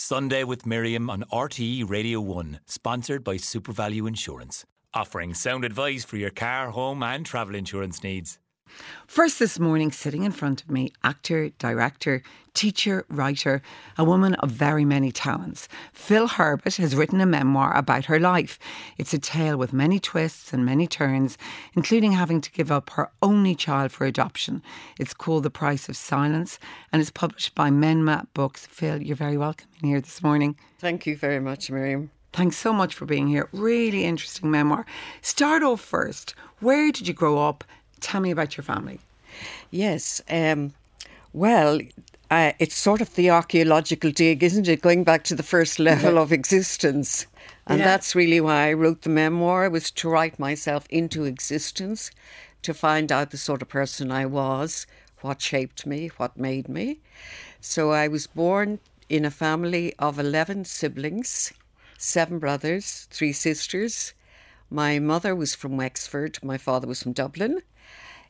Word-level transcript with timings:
Sunday 0.00 0.44
with 0.44 0.64
Miriam 0.64 1.10
on 1.10 1.24
RTE 1.32 1.90
Radio 1.90 2.20
1, 2.20 2.60
sponsored 2.66 3.24
by 3.24 3.34
SuperValu 3.34 4.06
Insurance, 4.06 4.64
offering 4.94 5.34
sound 5.34 5.64
advice 5.64 6.04
for 6.04 6.16
your 6.16 6.30
car, 6.30 6.70
home, 6.70 7.02
and 7.02 7.26
travel 7.26 7.56
insurance 7.56 8.04
needs. 8.04 8.38
First 9.06 9.38
this 9.38 9.58
morning, 9.58 9.92
sitting 9.92 10.24
in 10.24 10.32
front 10.32 10.62
of 10.62 10.70
me, 10.70 10.92
actor, 11.02 11.50
director, 11.58 12.22
teacher, 12.54 13.04
writer, 13.08 13.62
a 13.96 14.04
woman 14.04 14.34
of 14.36 14.50
very 14.50 14.84
many 14.84 15.12
talents. 15.12 15.68
Phyl 15.94 16.28
Herbert 16.28 16.76
has 16.76 16.96
written 16.96 17.20
a 17.20 17.26
memoir 17.26 17.76
about 17.76 18.06
her 18.06 18.18
life. 18.18 18.58
It's 18.96 19.14
a 19.14 19.18
tale 19.18 19.56
with 19.56 19.72
many 19.72 20.00
twists 20.00 20.52
and 20.52 20.64
many 20.64 20.86
turns, 20.86 21.38
including 21.74 22.12
having 22.12 22.40
to 22.40 22.50
give 22.50 22.72
up 22.72 22.90
her 22.90 23.10
only 23.22 23.54
child 23.54 23.92
for 23.92 24.06
adoption. 24.06 24.62
It's 24.98 25.14
called 25.14 25.44
The 25.44 25.50
Price 25.50 25.88
of 25.88 25.96
Silence 25.96 26.58
and 26.92 27.00
is 27.00 27.10
published 27.10 27.54
by 27.54 27.70
Menma 27.70 28.26
Books. 28.34 28.66
Phyl, 28.66 29.04
you're 29.06 29.16
very 29.16 29.36
welcome 29.36 29.68
in 29.80 29.88
here 29.88 30.00
this 30.00 30.22
morning. 30.22 30.56
Thank 30.78 31.06
you 31.06 31.16
very 31.16 31.40
much, 31.40 31.70
Miriam. 31.70 32.10
Thanks 32.32 32.56
so 32.56 32.72
much 32.72 32.94
for 32.94 33.06
being 33.06 33.26
here. 33.26 33.48
Really 33.52 34.04
interesting 34.04 34.50
memoir. 34.50 34.84
Start 35.22 35.62
off 35.62 35.80
first. 35.80 36.34
Where 36.60 36.92
did 36.92 37.08
you 37.08 37.14
grow 37.14 37.38
up 37.38 37.64
Tell 38.00 38.20
me 38.20 38.30
about 38.30 38.56
your 38.56 38.64
family. 38.64 39.00
Yes. 39.70 40.20
Um, 40.30 40.72
well, 41.32 41.80
uh, 42.30 42.52
it's 42.58 42.74
sort 42.74 43.00
of 43.00 43.14
the 43.14 43.30
archaeological 43.30 44.10
dig, 44.10 44.42
isn't 44.42 44.68
it? 44.68 44.82
Going 44.82 45.04
back 45.04 45.24
to 45.24 45.34
the 45.34 45.42
first 45.42 45.78
level 45.78 46.18
of 46.18 46.32
existence. 46.32 47.26
And 47.66 47.80
yeah. 47.80 47.84
that's 47.84 48.14
really 48.14 48.40
why 48.40 48.68
I 48.68 48.72
wrote 48.72 49.02
the 49.02 49.10
memoir, 49.10 49.68
was 49.70 49.90
to 49.92 50.08
write 50.08 50.38
myself 50.38 50.86
into 50.90 51.24
existence, 51.24 52.10
to 52.62 52.74
find 52.74 53.12
out 53.12 53.30
the 53.30 53.36
sort 53.36 53.62
of 53.62 53.68
person 53.68 54.10
I 54.10 54.26
was, 54.26 54.86
what 55.20 55.42
shaped 55.42 55.86
me, 55.86 56.08
what 56.16 56.36
made 56.36 56.68
me. 56.68 57.00
So 57.60 57.92
I 57.92 58.08
was 58.08 58.26
born 58.26 58.78
in 59.08 59.24
a 59.24 59.30
family 59.30 59.94
of 59.98 60.18
11 60.18 60.64
siblings, 60.64 61.52
seven 61.98 62.38
brothers, 62.38 63.06
three 63.10 63.32
sisters. 63.32 64.12
My 64.70 64.98
mother 64.98 65.34
was 65.34 65.54
from 65.54 65.76
Wexford, 65.76 66.38
my 66.42 66.58
father 66.58 66.86
was 66.86 67.02
from 67.02 67.12
Dublin 67.12 67.62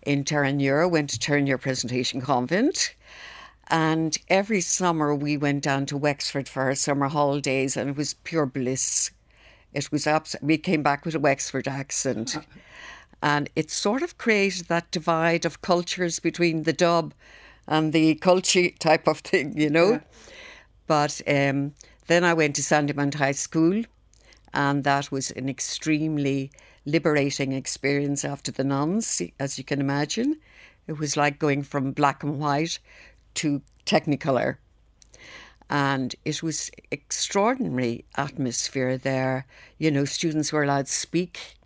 in 0.09 0.25
Terenure, 0.25 0.91
went 0.91 1.11
to 1.11 1.19
Terenure 1.19 1.61
Presentation 1.61 2.23
Convent. 2.23 2.95
And 3.67 4.17
every 4.28 4.62
summer 4.62 5.14
we 5.14 5.37
went 5.37 5.62
down 5.62 5.84
to 5.87 5.98
Wexford 5.98 6.48
for 6.48 6.62
our 6.62 6.75
summer 6.75 7.09
holidays, 7.09 7.77
and 7.77 7.91
it 7.91 7.97
was 7.97 8.14
pure 8.14 8.47
bliss. 8.47 9.11
It 9.75 9.92
was 9.92 10.06
abs- 10.06 10.34
we 10.41 10.56
came 10.56 10.83
back 10.83 11.05
with 11.05 11.14
a 11.14 11.20
Wexford 11.20 11.69
accent, 11.69 12.39
and 13.23 13.51
it 13.55 13.70
sort 13.70 14.01
of 14.01 14.17
created 14.17 14.69
that 14.69 14.91
divide 14.91 15.45
of 15.45 15.61
cultures 15.61 16.20
between 16.20 16.62
the 16.62 16.73
dub 16.73 17.12
and 17.67 17.92
the 17.92 18.14
culture 18.14 18.70
type 18.79 19.06
of 19.06 19.19
thing, 19.19 19.59
you 19.59 19.69
know. 19.69 19.91
Yeah. 19.91 20.01
But 20.86 21.20
um, 21.29 21.75
then 22.06 22.25
I 22.25 22.33
went 22.33 22.56
to 22.56 22.62
Sandymount 22.62 23.17
High 23.17 23.33
School, 23.33 23.84
and 24.55 24.84
that 24.84 25.12
was 25.12 25.31
an 25.33 25.51
extremely 25.51 26.51
liberating 26.89 27.53
experience 27.53 28.25
after 28.25 28.50
the 28.50 28.64
nuns, 28.64 29.20
as 29.39 29.58
you 29.58 29.64
can 29.64 29.81
imagine. 29.81 30.39
It 30.86 30.98
was 30.98 31.17
like 31.17 31.39
going 31.39 31.62
from 31.62 31.92
black 31.92 32.22
and 32.22 32.39
white 32.39 32.78
to 33.34 33.62
technicolor. 33.84 34.56
And 35.70 36.14
it 36.25 36.42
was 36.42 36.70
extraordinary 36.91 38.06
atmosphere 38.17 38.97
there. 38.97 39.47
You 39.77 39.91
know, 39.91 40.06
students 40.06 40.50
were 40.50 40.62
allowed 40.62 40.86
to 40.86 40.92
speak. 40.92 41.56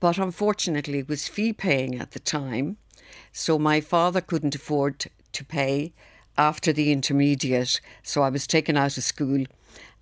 But 0.00 0.18
unfortunately, 0.18 0.98
it 0.98 1.08
was 1.08 1.28
fee 1.28 1.54
paying 1.54 1.98
at 1.98 2.10
the 2.10 2.20
time. 2.20 2.76
So 3.32 3.58
my 3.58 3.80
father 3.80 4.20
couldn't 4.20 4.54
afford 4.54 5.06
to 5.32 5.44
pay 5.44 5.94
after 6.36 6.74
the 6.74 6.92
intermediate. 6.92 7.80
So 8.02 8.22
I 8.22 8.28
was 8.28 8.46
taken 8.46 8.76
out 8.76 8.98
of 8.98 9.04
school 9.04 9.46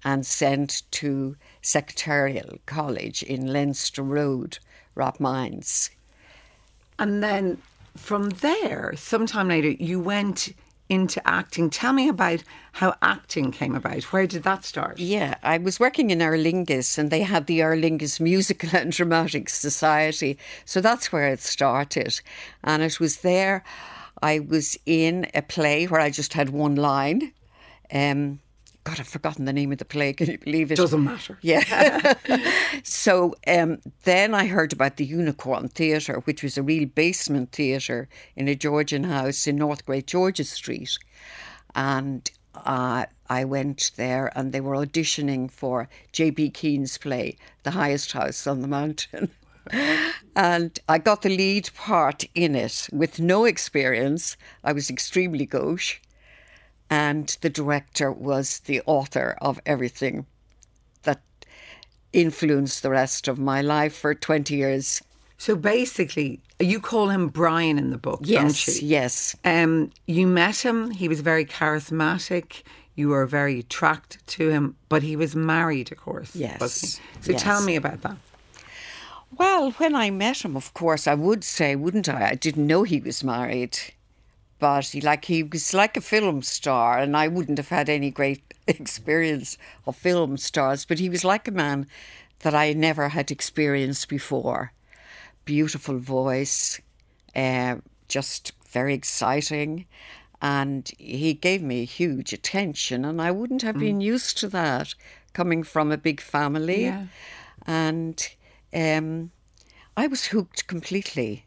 and 0.05 0.27
sent 0.27 0.83
to 0.91 1.37
Secretarial 1.65 2.59
College 2.67 3.23
in 3.23 3.53
Leinster 3.53 4.03
Road, 4.03 4.59
Rathmines. 4.95 5.91
And 6.99 7.23
then 7.23 7.61
from 7.97 8.31
there, 8.31 8.93
sometime 8.97 9.49
later, 9.49 9.71
you 9.71 9.99
went 9.99 10.55
into 10.89 11.27
acting. 11.27 11.71
Tell 11.71 11.95
me 11.95 12.09
about 12.09 12.43
how 12.73 12.95
acting 13.01 13.51
came 13.51 13.75
about. 13.75 14.05
Where 14.13 14.27
did 14.27 14.43
that 14.43 14.65
start? 14.65 14.99
Yeah, 14.99 15.37
I 15.43 15.57
was 15.59 15.81
working 15.81 16.11
in 16.11 16.21
Aer 16.21 16.37
Lingus 16.37 16.99
and 16.99 17.11
they 17.11 17.23
had 17.23 17.47
the 17.47 17.63
Aer 17.63 17.77
Lingus 17.77 18.21
Musical 18.21 18.69
and 18.75 18.93
Dramatic 18.93 19.49
Society. 19.49 20.39
So 20.67 20.83
that's 20.83 21.11
where 21.11 21.29
it 21.29 21.41
started. 21.41 22.21
And 22.63 22.83
it 22.83 23.01
was 23.01 23.19
there 23.19 23.65
I 24.23 24.39
was 24.39 24.79
in 24.87 25.27
a 25.35 25.43
play 25.43 25.87
where 25.87 26.01
I 26.01 26.11
just 26.11 26.35
had 26.35 26.51
one 26.51 26.77
line. 26.77 27.33
Um, 27.93 28.41
God, 28.85 29.01
I've 29.01 29.09
forgotten 29.09 29.47
the 29.47 29.53
name 29.53 29.73
of 29.73 29.79
the 29.79 29.87
play. 29.87 30.13
Can 30.13 30.31
you 30.31 30.39
believe 30.39 30.71
it? 30.71 30.77
Doesn't 30.77 31.03
matter. 31.03 31.39
Yeah. 31.41 32.13
so 32.83 33.35
um, 33.47 33.79
then 34.05 34.35
I 34.35 34.47
heard 34.47 34.75
about 34.75 34.99
the 34.99 35.07
Unicorn 35.07 35.69
Theatre, 35.69 36.21
which 36.27 36.43
was 36.43 36.59
a 36.59 36.63
real 36.63 36.87
basement 36.87 37.53
theatre 37.53 38.09
in 38.37 38.47
a 38.47 38.55
Georgian 38.55 39.05
house 39.05 39.47
in 39.47 39.57
North 39.57 39.87
Great 39.87 40.07
George's 40.07 40.51
Street. 40.51 40.99
And 41.75 42.31
uh, 42.55 43.07
I 43.29 43.45
went 43.45 43.93
there 43.97 44.31
and 44.37 44.53
they 44.53 44.61
were 44.61 44.77
auditioning 44.77 45.51
for 45.51 45.89
J.B. 46.13 46.51
Keane's 46.51 46.99
play, 46.99 47.39
The 47.63 47.71
Highest 47.71 48.13
House 48.13 48.47
on 48.47 48.61
the 48.61 48.69
Mountain. 48.69 49.31
and 50.37 50.79
I 50.91 50.99
got 50.99 51.23
the 51.23 51.35
lead 51.35 51.71
part 51.75 52.25
in 52.35 52.55
it 52.55 52.89
with 52.93 53.19
no 53.19 53.47
experience. 53.47 54.37
I 54.63 54.73
was 54.73 54.91
extremely 54.91 55.47
gauche 55.47 56.01
and 56.95 57.37
the 57.41 57.51
director 57.51 58.13
was 58.13 58.61
the 58.61 58.81
author 58.87 59.37
of 59.41 59.61
everything 59.67 60.27
that 61.03 61.21
influenced 62.13 62.85
the 62.85 62.91
rest 62.91 63.27
of 63.27 63.37
my 63.37 63.61
life 63.61 63.97
for 63.97 64.15
20 64.15 64.55
years. 64.55 65.03
So 65.37 65.57
basically, 65.57 66.41
you 66.61 66.79
call 66.79 67.09
him 67.09 67.31
Brian 67.31 67.79
in 67.79 67.91
the 67.91 67.99
book, 67.99 68.21
yes, 68.23 68.41
don't 68.65 68.83
you? 68.83 68.89
Yes. 68.89 69.35
Um, 69.45 69.91
you 70.07 70.29
met 70.29 70.65
him, 70.65 70.93
he 70.93 71.09
was 71.09 71.21
very 71.21 71.45
charismatic. 71.45 72.63
You 72.95 73.09
were 73.09 73.27
very 73.27 73.59
attracted 73.59 74.25
to 74.39 74.51
him, 74.51 74.77
but 74.89 75.03
he 75.03 75.17
was 75.17 75.35
married, 75.35 75.91
of 75.91 75.99
course. 75.99 76.37
Yes. 76.37 77.01
So 77.23 77.33
yes. 77.33 77.43
tell 77.43 77.61
me 77.61 77.75
about 77.75 78.03
that. 78.03 78.19
Well, 79.37 79.73
when 79.73 79.97
I 79.97 80.11
met 80.11 80.45
him, 80.45 80.57
of 80.57 80.73
course, 80.75 81.09
I 81.09 81.15
would 81.15 81.43
say, 81.43 81.75
wouldn't 81.75 82.09
I? 82.09 82.31
I 82.31 82.35
didn't 82.37 82.69
know 82.69 82.85
he 82.85 83.01
was 83.01 83.25
married 83.25 83.77
but 84.59 84.87
he, 84.87 85.01
like 85.01 85.27
he 85.27 85.43
was 85.43 85.75
like 85.75 85.97
a 85.97 86.01
film 86.01 86.43
star, 86.43 86.99
and 86.99 87.17
I 87.17 87.29
wouldn't 87.29 87.59
have 87.59 87.69
had 87.69 87.89
any 87.89 88.11
great 88.11 88.55
experience 88.67 89.59
of 89.87 89.97
film 89.97 90.37
stars, 90.37 90.85
but 90.85 90.99
he 90.99 91.09
was 91.09 91.25
like 91.25 91.49
a 91.49 91.53
man 91.53 91.87
that 92.41 92.55
I 92.55 92.73
never 92.73 93.09
had 93.11 93.31
experienced 93.31 94.09
before. 94.09 94.73
Beautiful 95.45 95.99
voice, 95.99 96.81
uh, 97.35 97.77
just 98.09 98.53
very 98.71 98.95
exciting, 98.95 99.87
and 100.41 100.91
he 100.99 101.35
gave 101.35 101.63
me 101.63 101.85
huge 101.85 102.33
attention, 102.33 103.05
and 103.05 103.21
I 103.21 103.31
wouldn't 103.31 103.63
have 103.63 103.77
mm. 103.77 103.81
been 103.81 104.01
used 104.01 104.39
to 104.39 104.49
that 104.49 104.95
coming 105.33 105.63
from 105.63 105.91
a 105.91 105.99
big 105.99 106.21
family, 106.21 106.85
yeah. 106.85 107.07
and 107.67 108.29
um, 108.73 109.31
I 109.97 110.07
was 110.07 110.27
hooked 110.27 110.67
completely. 110.67 111.44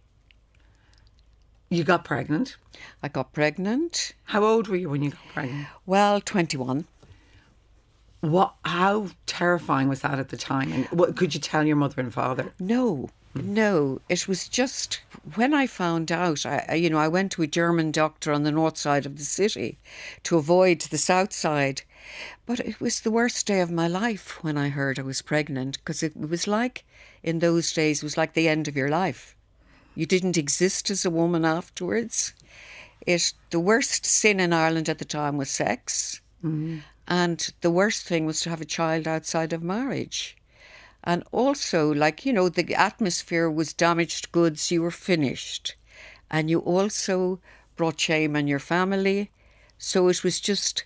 You 1.69 1.83
got 1.83 2.05
pregnant. 2.05 2.55
I 3.03 3.09
got 3.09 3.33
pregnant. 3.33 4.13
How 4.25 4.43
old 4.43 4.67
were 4.67 4.77
you 4.77 4.89
when 4.89 5.03
you 5.03 5.11
got 5.11 5.27
pregnant? 5.33 5.67
Well, 5.85 6.21
21. 6.21 6.85
What? 8.21 8.53
How 8.63 9.09
terrifying 9.25 9.89
was 9.89 10.01
that 10.01 10.17
at 10.17 10.29
the 10.29 10.37
time? 10.37 10.71
And 10.71 10.85
what 10.87 11.17
could 11.17 11.33
you 11.33 11.41
tell 11.41 11.65
your 11.65 11.75
mother 11.75 12.01
and 12.01 12.13
father? 12.13 12.53
No, 12.59 13.09
no. 13.35 13.99
It 14.07 14.27
was 14.27 14.47
just 14.47 15.01
when 15.35 15.53
I 15.53 15.67
found 15.67 16.11
out. 16.11 16.45
I, 16.45 16.75
you 16.75 16.89
know, 16.89 16.97
I 16.97 17.09
went 17.09 17.33
to 17.33 17.41
a 17.41 17.47
German 17.47 17.91
doctor 17.91 18.31
on 18.31 18.43
the 18.43 18.51
north 18.51 18.77
side 18.77 19.05
of 19.05 19.17
the 19.17 19.25
city 19.25 19.77
to 20.23 20.37
avoid 20.37 20.81
the 20.81 20.97
south 20.97 21.33
side. 21.33 21.81
But 22.45 22.61
it 22.61 22.79
was 22.79 23.01
the 23.01 23.11
worst 23.11 23.45
day 23.45 23.59
of 23.59 23.69
my 23.69 23.89
life 23.89 24.41
when 24.41 24.57
I 24.57 24.69
heard 24.69 24.97
I 24.97 25.03
was 25.03 25.21
pregnant 25.21 25.79
because 25.79 26.01
it 26.01 26.15
was 26.15 26.47
like, 26.47 26.85
in 27.21 27.39
those 27.39 27.73
days, 27.73 28.01
it 28.01 28.05
was 28.05 28.15
like 28.15 28.33
the 28.33 28.47
end 28.47 28.69
of 28.69 28.77
your 28.77 28.89
life. 28.89 29.35
You 29.97 30.05
didn't 30.05 30.37
exist 30.37 30.91
as 30.91 31.05
a 31.05 31.09
woman 31.09 31.43
afterwards. 31.43 32.35
It 33.01 33.33
the 33.49 33.59
worst 33.59 34.05
sin 34.05 34.39
in 34.39 34.53
Ireland 34.53 34.89
at 34.89 34.99
the 34.99 35.05
time 35.05 35.37
was 35.37 35.49
sex, 35.49 36.21
mm-hmm. 36.43 36.79
and 37.07 37.51
the 37.61 37.71
worst 37.71 38.03
thing 38.03 38.27
was 38.27 38.39
to 38.41 38.51
have 38.51 38.61
a 38.61 38.73
child 38.77 39.07
outside 39.07 39.53
of 39.53 39.63
marriage. 39.63 40.37
And 41.03 41.23
also, 41.31 41.91
like 41.91 42.27
you 42.27 42.31
know, 42.31 42.47
the 42.47 42.75
atmosphere 42.75 43.49
was 43.49 43.73
damaged 43.73 44.31
goods. 44.31 44.69
You 44.69 44.83
were 44.83 44.91
finished, 44.91 45.75
and 46.29 46.47
you 46.47 46.59
also 46.59 47.39
brought 47.75 47.99
shame 47.99 48.35
on 48.35 48.45
your 48.45 48.59
family. 48.59 49.31
So 49.79 50.09
it 50.09 50.23
was 50.23 50.39
just 50.39 50.83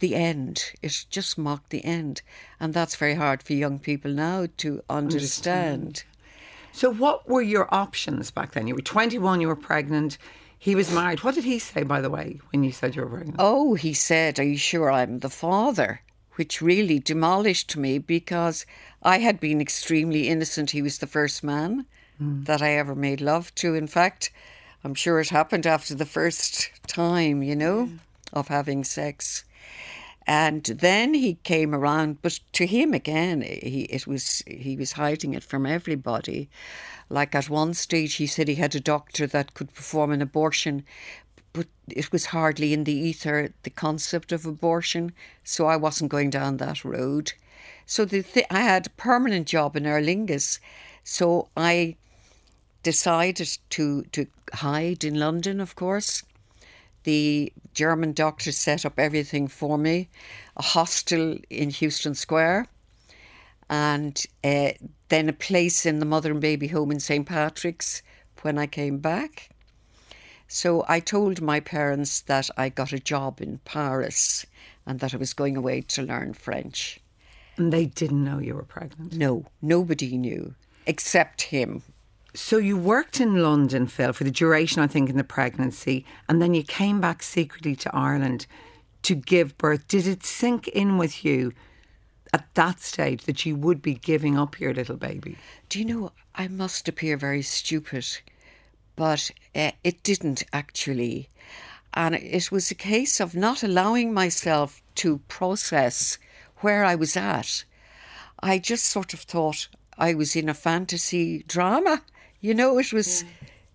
the 0.00 0.14
end. 0.14 0.72
It 0.82 1.06
just 1.08 1.38
marked 1.38 1.70
the 1.70 1.84
end. 1.86 2.20
And 2.60 2.74
that's 2.74 2.96
very 2.96 3.14
hard 3.14 3.42
for 3.42 3.54
young 3.54 3.78
people 3.78 4.10
now 4.10 4.48
to 4.58 4.82
understand. 4.90 5.80
understand. 5.80 6.04
So, 6.72 6.92
what 6.92 7.28
were 7.28 7.42
your 7.42 7.72
options 7.72 8.30
back 8.30 8.52
then? 8.52 8.66
You 8.66 8.74
were 8.74 8.82
21, 8.82 9.40
you 9.40 9.48
were 9.48 9.56
pregnant. 9.56 10.18
He 10.58 10.74
was 10.74 10.92
married. 10.92 11.24
What 11.24 11.34
did 11.34 11.44
he 11.44 11.58
say, 11.58 11.82
by 11.82 12.00
the 12.00 12.10
way, 12.10 12.40
when 12.52 12.62
you 12.62 12.70
said 12.70 12.94
you 12.94 13.02
were 13.02 13.08
pregnant? 13.08 13.36
Oh, 13.38 13.74
he 13.74 13.92
said, 13.92 14.38
Are 14.38 14.44
you 14.44 14.56
sure 14.56 14.90
I'm 14.90 15.18
the 15.18 15.28
father? 15.28 16.02
which 16.36 16.62
really 16.62 16.98
demolished 16.98 17.76
me 17.76 17.98
because 17.98 18.64
I 19.02 19.18
had 19.18 19.38
been 19.40 19.60
extremely 19.60 20.28
innocent. 20.28 20.70
He 20.70 20.82
was 20.82 20.98
the 20.98 21.06
first 21.06 21.44
man 21.44 21.86
hmm. 22.18 22.44
that 22.44 22.62
I 22.62 22.72
ever 22.72 22.94
made 22.94 23.20
love 23.20 23.54
to. 23.56 23.74
In 23.74 23.86
fact, 23.86 24.30
I'm 24.84 24.94
sure 24.94 25.20
it 25.20 25.28
happened 25.28 25.66
after 25.66 25.94
the 25.94 26.06
first 26.06 26.70
time, 26.86 27.42
you 27.42 27.54
know, 27.54 27.90
of 28.32 28.48
having 28.48 28.84
sex. 28.84 29.44
And 30.26 30.64
then 30.64 31.14
he 31.14 31.34
came 31.34 31.74
around, 31.74 32.22
but 32.22 32.38
to 32.52 32.66
him 32.66 32.94
again, 32.94 33.42
he 33.42 33.82
it 33.90 34.06
was 34.06 34.42
he 34.46 34.76
was 34.76 34.92
hiding 34.92 35.34
it 35.34 35.42
from 35.42 35.66
everybody. 35.66 36.48
Like 37.08 37.34
at 37.34 37.50
one 37.50 37.74
stage, 37.74 38.14
he 38.14 38.26
said 38.26 38.48
he 38.48 38.54
had 38.54 38.74
a 38.74 38.80
doctor 38.80 39.26
that 39.26 39.54
could 39.54 39.74
perform 39.74 40.12
an 40.12 40.22
abortion, 40.22 40.84
but 41.52 41.66
it 41.88 42.12
was 42.12 42.26
hardly 42.26 42.72
in 42.72 42.84
the 42.84 42.94
ether 42.94 43.52
the 43.64 43.70
concept 43.70 44.32
of 44.32 44.46
abortion. 44.46 45.12
So 45.44 45.66
I 45.66 45.76
wasn't 45.76 46.10
going 46.10 46.30
down 46.30 46.58
that 46.58 46.84
road. 46.84 47.32
So 47.84 48.04
the 48.04 48.22
th- 48.22 48.46
I 48.50 48.60
had 48.60 48.86
a 48.86 48.90
permanent 48.90 49.48
job 49.48 49.76
in 49.76 49.86
Aer 49.86 50.00
Lingus, 50.00 50.60
so 51.02 51.48
I 51.56 51.96
decided 52.82 53.58
to 53.70 54.02
to 54.12 54.26
hide 54.54 55.02
in 55.04 55.18
London. 55.18 55.60
Of 55.60 55.74
course, 55.74 56.22
the 57.04 57.52
German 57.74 58.12
doctor 58.12 58.52
set 58.52 58.84
up 58.84 58.98
everything 58.98 59.48
for 59.48 59.78
me, 59.78 60.08
a 60.56 60.62
hostel 60.62 61.38
in 61.50 61.72
Euston 61.78 62.14
Square, 62.14 62.66
and 63.68 64.24
uh, 64.44 64.70
then 65.08 65.28
a 65.28 65.32
place 65.32 65.86
in 65.86 65.98
the 65.98 66.06
mother 66.06 66.30
and 66.30 66.40
baby 66.40 66.68
home 66.68 66.90
in 66.90 67.00
St 67.00 67.26
Patrick's 67.26 68.02
when 68.42 68.58
I 68.58 68.66
came 68.66 68.98
back. 68.98 69.50
So 70.48 70.84
I 70.86 71.00
told 71.00 71.40
my 71.40 71.60
parents 71.60 72.20
that 72.22 72.50
I 72.58 72.68
got 72.68 72.92
a 72.92 72.98
job 72.98 73.40
in 73.40 73.58
Paris 73.64 74.44
and 74.84 75.00
that 75.00 75.14
I 75.14 75.16
was 75.16 75.32
going 75.32 75.56
away 75.56 75.80
to 75.80 76.02
learn 76.02 76.34
French. 76.34 77.00
And 77.56 77.72
they 77.72 77.86
didn't 77.86 78.22
know 78.22 78.38
you 78.38 78.54
were 78.54 78.64
pregnant. 78.64 79.14
No, 79.16 79.46
nobody 79.62 80.18
knew 80.18 80.54
except 80.86 81.42
him. 81.42 81.82
So 82.34 82.56
you 82.56 82.78
worked 82.78 83.20
in 83.20 83.42
London, 83.42 83.86
Phyl, 83.86 84.14
for 84.14 84.24
the 84.24 84.30
duration, 84.30 84.80
I 84.80 84.86
think, 84.86 85.10
in 85.10 85.18
the 85.18 85.24
pregnancy, 85.24 86.06
and 86.28 86.40
then 86.40 86.54
you 86.54 86.62
came 86.62 86.98
back 86.98 87.22
secretly 87.22 87.76
to 87.76 87.94
Ireland 87.94 88.46
to 89.02 89.14
give 89.14 89.58
birth. 89.58 89.86
Did 89.86 90.06
it 90.06 90.24
sink 90.24 90.66
in 90.68 90.96
with 90.96 91.26
you 91.26 91.52
at 92.32 92.46
that 92.54 92.80
stage 92.80 93.24
that 93.24 93.44
you 93.44 93.54
would 93.56 93.82
be 93.82 93.94
giving 93.94 94.38
up 94.38 94.58
your 94.58 94.72
little 94.72 94.96
baby? 94.96 95.36
Do 95.68 95.78
you 95.78 95.84
know, 95.84 96.12
I 96.34 96.48
must 96.48 96.88
appear 96.88 97.18
very 97.18 97.42
stupid, 97.42 98.06
but 98.96 99.30
uh, 99.54 99.72
it 99.84 100.02
didn't 100.02 100.42
actually. 100.54 101.28
And 101.92 102.14
it 102.14 102.50
was 102.50 102.70
a 102.70 102.74
case 102.74 103.20
of 103.20 103.34
not 103.34 103.62
allowing 103.62 104.14
myself 104.14 104.80
to 104.96 105.18
process 105.28 106.16
where 106.58 106.82
I 106.84 106.94
was 106.94 107.14
at. 107.14 107.64
I 108.42 108.58
just 108.58 108.86
sort 108.86 109.12
of 109.12 109.20
thought 109.20 109.68
I 109.98 110.14
was 110.14 110.34
in 110.34 110.48
a 110.48 110.54
fantasy 110.54 111.42
drama. 111.46 112.02
You 112.42 112.54
know, 112.54 112.76
it 112.78 112.92
was 112.92 113.24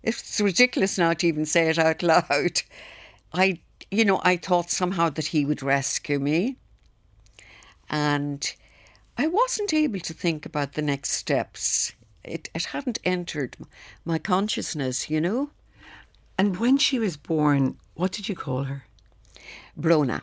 it's 0.02 0.40
ridiculous 0.40 0.98
now 0.98 1.14
to 1.14 1.26
even 1.26 1.46
say 1.46 1.68
it 1.70 1.78
out 1.78 2.02
loud. 2.12 2.62
I 3.32 3.60
you 3.90 4.04
know, 4.04 4.20
I 4.22 4.36
thought 4.36 4.70
somehow 4.70 5.08
that 5.10 5.28
he 5.28 5.44
would 5.46 5.62
rescue 5.62 6.18
me. 6.18 6.56
And 7.88 8.54
I 9.16 9.26
wasn't 9.26 9.72
able 9.72 10.00
to 10.00 10.12
think 10.12 10.44
about 10.44 10.74
the 10.74 10.82
next 10.82 11.12
steps. 11.12 11.94
It 12.22 12.50
it 12.54 12.66
hadn't 12.66 12.98
entered 13.04 13.56
my 14.04 14.18
consciousness, 14.18 15.08
you 15.08 15.20
know. 15.20 15.50
And 16.36 16.58
when 16.58 16.76
she 16.76 16.98
was 16.98 17.16
born, 17.16 17.78
what 17.94 18.12
did 18.12 18.28
you 18.28 18.36
call 18.36 18.64
her? 18.64 18.84
Brona. 19.80 20.20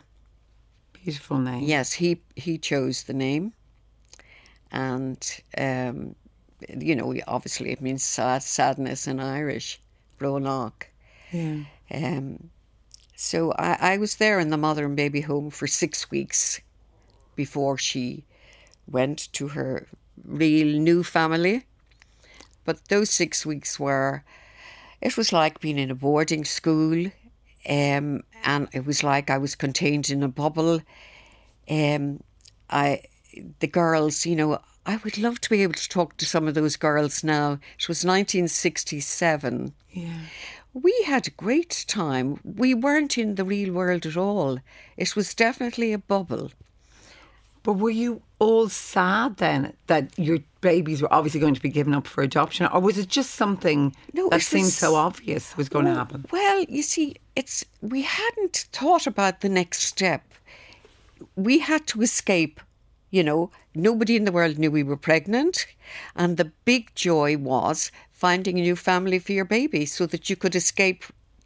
Beautiful 0.92 1.38
name. 1.38 1.64
Yes, 1.64 1.94
he 1.94 2.22
he 2.36 2.58
chose 2.58 3.02
the 3.02 3.12
name, 3.12 3.52
and 4.70 5.42
um, 5.58 6.14
you 6.68 6.94
know, 6.94 7.14
obviously 7.26 7.70
it 7.70 7.80
means 7.80 8.02
sad, 8.02 8.42
sadness 8.42 9.06
in 9.06 9.20
Irish, 9.20 9.80
Bronach. 10.18 10.84
Yeah. 11.32 11.64
Um, 11.92 12.50
so 13.14 13.52
I, 13.52 13.94
I 13.94 13.98
was 13.98 14.16
there 14.16 14.38
in 14.38 14.50
the 14.50 14.56
mother 14.56 14.84
and 14.84 14.96
baby 14.96 15.22
home 15.22 15.50
for 15.50 15.66
six 15.66 16.10
weeks 16.10 16.60
before 17.34 17.78
she 17.78 18.24
went 18.86 19.32
to 19.32 19.48
her 19.48 19.86
real 20.24 20.78
new 20.78 21.02
family. 21.02 21.64
But 22.64 22.88
those 22.88 23.10
six 23.10 23.46
weeks 23.46 23.78
were, 23.78 24.24
it 25.00 25.16
was 25.16 25.32
like 25.32 25.60
being 25.60 25.78
in 25.78 25.90
a 25.90 25.94
boarding 25.94 26.44
school, 26.44 27.06
um, 27.68 28.24
and 28.44 28.68
it 28.72 28.84
was 28.84 29.04
like 29.04 29.30
I 29.30 29.38
was 29.38 29.54
contained 29.54 30.10
in 30.10 30.22
a 30.22 30.28
bubble. 30.28 30.80
Um, 31.70 32.22
I, 32.68 33.02
the 33.60 33.66
girls, 33.68 34.26
you 34.26 34.34
know, 34.34 34.60
I 34.86 34.96
would 35.02 35.18
love 35.18 35.40
to 35.42 35.50
be 35.50 35.62
able 35.64 35.74
to 35.74 35.88
talk 35.88 36.16
to 36.16 36.24
some 36.24 36.46
of 36.46 36.54
those 36.54 36.76
girls 36.76 37.24
now. 37.24 37.58
It 37.78 37.88
was 37.88 38.04
1967. 38.04 39.74
Yeah. 39.90 40.20
We 40.72 40.94
had 41.06 41.26
a 41.26 41.30
great 41.30 41.84
time. 41.88 42.38
We 42.44 42.72
weren't 42.72 43.18
in 43.18 43.34
the 43.34 43.44
real 43.44 43.72
world 43.72 44.06
at 44.06 44.16
all. 44.16 44.58
It 44.96 45.16
was 45.16 45.34
definitely 45.34 45.92
a 45.92 45.98
bubble. 45.98 46.52
But 47.64 47.74
were 47.74 47.90
you 47.90 48.22
all 48.38 48.68
sad 48.68 49.38
then 49.38 49.72
that 49.88 50.16
your 50.16 50.38
babies 50.60 51.02
were 51.02 51.12
obviously 51.12 51.40
going 51.40 51.54
to 51.54 51.60
be 51.60 51.68
given 51.68 51.94
up 51.94 52.06
for 52.06 52.22
adoption, 52.22 52.66
or 52.66 52.80
was 52.80 52.96
it 52.96 53.08
just 53.08 53.32
something 53.32 53.96
No, 54.12 54.28
that 54.28 54.42
seemed 54.42 54.68
so 54.68 54.94
obvious 54.94 55.56
was 55.56 55.68
going 55.68 55.86
to 55.86 55.94
happen? 55.94 56.26
Well, 56.30 56.64
you 56.68 56.82
see, 56.82 57.16
it's 57.34 57.64
we 57.80 58.02
hadn't 58.02 58.66
thought 58.70 59.08
about 59.08 59.40
the 59.40 59.48
next 59.48 59.82
step. 59.82 60.22
We 61.34 61.58
had 61.58 61.88
to 61.88 62.02
escape. 62.02 62.60
You 63.16 63.24
know, 63.24 63.50
nobody 63.74 64.14
in 64.14 64.26
the 64.26 64.30
world 64.30 64.58
knew 64.58 64.70
we 64.70 64.82
were 64.82 64.98
pregnant, 64.98 65.66
and 66.14 66.36
the 66.36 66.52
big 66.66 66.94
joy 66.94 67.38
was 67.38 67.90
finding 68.12 68.58
a 68.58 68.60
new 68.60 68.76
family 68.76 69.18
for 69.18 69.32
your 69.32 69.46
baby 69.46 69.86
so 69.86 70.04
that 70.04 70.28
you 70.28 70.36
could 70.36 70.54
escape 70.54 71.02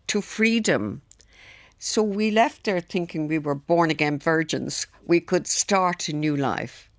to 0.08 0.20
freedom. 0.20 1.02
So 1.78 2.02
we 2.02 2.32
left 2.32 2.64
there 2.64 2.80
thinking 2.80 3.28
we 3.28 3.38
were 3.38 3.54
born 3.54 3.88
again 3.88 4.18
virgins. 4.18 4.88
We 5.06 5.20
could 5.20 5.46
start 5.46 6.08
a 6.08 6.12
new 6.12 6.36
life. 6.36 6.90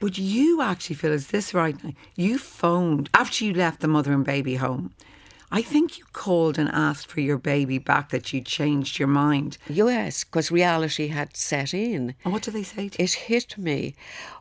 But 0.00 0.18
you 0.18 0.60
actually 0.60 0.96
feel, 0.96 1.12
is 1.12 1.28
this 1.28 1.54
right 1.54 1.82
now? 1.82 1.94
You 2.14 2.36
phoned 2.36 3.08
after 3.14 3.46
you 3.46 3.54
left 3.54 3.80
the 3.80 3.88
mother 3.88 4.12
and 4.12 4.22
baby 4.22 4.56
home. 4.56 4.92
I 5.50 5.62
think 5.62 5.98
you 5.98 6.04
called 6.12 6.58
and 6.58 6.68
asked 6.68 7.06
for 7.06 7.20
your 7.20 7.38
baby 7.38 7.78
back 7.78 8.10
that 8.10 8.32
you 8.32 8.40
changed 8.42 8.98
your 8.98 9.08
mind. 9.08 9.56
Yes, 9.68 10.24
because 10.24 10.50
reality 10.50 11.08
had 11.08 11.36
set 11.36 11.72
in. 11.72 12.14
And 12.24 12.32
what 12.32 12.42
did 12.42 12.54
they 12.54 12.62
say 12.62 12.90
to 12.90 12.98
you? 12.98 13.04
It 13.04 13.12
hit 13.12 13.56
me. 13.56 13.94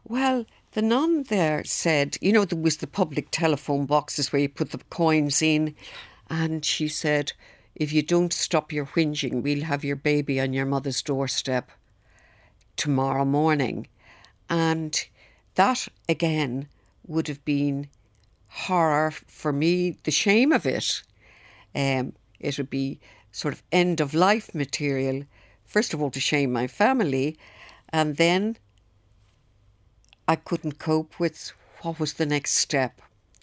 Well, 0.03 0.45
the 0.73 0.81
nun 0.81 1.23
there 1.23 1.63
said, 1.63 2.17
you 2.21 2.33
know, 2.33 2.43
there 2.43 2.59
was 2.59 2.77
the 2.77 2.87
public 2.87 3.29
telephone 3.31 3.85
boxes 3.85 4.31
where 4.31 4.41
you 4.41 4.49
put 4.49 4.71
the 4.71 4.79
coins 4.89 5.41
in, 5.41 5.75
and 6.29 6.65
she 6.65 6.89
said, 6.89 7.31
if 7.73 7.93
you 7.93 8.01
don't 8.01 8.33
stop 8.33 8.73
your 8.73 8.87
whinging, 8.87 9.41
we'll 9.41 9.63
have 9.63 9.83
your 9.83 9.95
baby 9.95 10.41
on 10.41 10.51
your 10.51 10.65
mother's 10.65 11.01
doorstep 11.01 11.71
tomorrow 12.75 13.23
morning. 13.23 13.87
And 14.49 15.07
that 15.55 15.87
again 16.09 16.67
would 17.07 17.27
have 17.27 17.43
been 17.45 17.87
horror 18.47 19.11
for 19.11 19.51
me, 19.53 19.97
the 20.03 20.11
shame 20.11 20.51
of 20.51 20.65
it. 20.65 21.03
Um, 21.75 22.13
it 22.39 22.57
would 22.57 22.69
be 22.69 22.99
sort 23.31 23.53
of 23.53 23.63
end 23.71 24.01
of 24.01 24.13
life 24.13 24.53
material, 24.55 25.23
first 25.65 25.93
of 25.93 26.01
all, 26.01 26.11
to 26.11 26.19
shame 26.19 26.51
my 26.51 26.67
family, 26.67 27.37
and 27.89 28.17
then 28.17 28.57
I 30.27 30.35
couldn't 30.35 30.79
cope 30.79 31.19
with 31.19 31.53
what 31.81 31.99
was 31.99 32.13
the 32.13 32.25
next 32.25 32.53
step. 32.53 33.01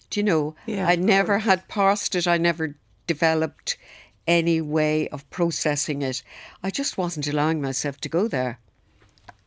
Do 0.09 0.19
you 0.19 0.23
know? 0.23 0.55
Yeah, 0.65 0.87
I 0.87 0.95
never 0.95 1.39
had 1.39 1.67
passed 1.67 2.15
it, 2.15 2.27
I 2.27 2.37
never 2.37 2.77
developed 3.07 3.77
any 4.27 4.59
way 4.61 5.07
of 5.09 5.29
processing 5.29 6.01
it. 6.01 6.23
I 6.63 6.69
just 6.71 6.97
wasn't 6.97 7.27
allowing 7.27 7.61
myself 7.61 7.99
to 8.01 8.09
go 8.09 8.27
there. 8.27 8.59